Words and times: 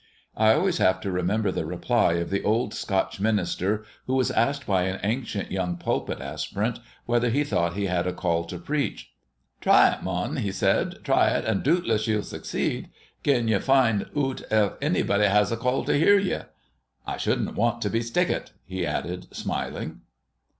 I 0.35 0.53
always 0.53 0.79
have 0.79 0.99
to 1.01 1.11
remember 1.11 1.51
the 1.51 1.63
reply 1.63 2.13
of 2.13 2.31
the 2.31 2.41
old 2.43 2.73
Scotch 2.73 3.19
minister 3.19 3.85
who 4.07 4.15
was 4.15 4.31
asked 4.31 4.65
by 4.65 4.85
an 4.85 4.99
anxious 5.03 5.51
young 5.51 5.77
pulpit 5.77 6.19
aspirant 6.19 6.79
whether 7.05 7.29
he 7.29 7.43
thought 7.43 7.75
he 7.75 7.85
had 7.85 8.07
a 8.07 8.11
call 8.11 8.43
to 8.45 8.57
preach. 8.57 9.11
'Try 9.61 9.91
it, 9.93 10.01
mon,' 10.01 10.37
he 10.37 10.51
said; 10.51 10.97
'try 11.03 11.27
it, 11.29 11.45
an' 11.45 11.61
dootless 11.61 12.07
ye'll 12.07 12.23
succeed, 12.23 12.89
gin 13.23 13.47
ye 13.47 13.59
find 13.59 14.07
oot 14.17 14.41
'at 14.49 14.81
onybody 14.81 15.27
has 15.29 15.51
a 15.51 15.55
ca' 15.57 15.83
to 15.83 15.95
hear 15.95 16.17
ye.' 16.17 16.39
I 17.05 17.17
shouldn't 17.17 17.53
want 17.55 17.83
to 17.83 17.91
be 17.91 17.99
'stickit,'" 17.99 18.53
he 18.65 18.83
added, 18.87 19.27
smiling. 19.31 20.01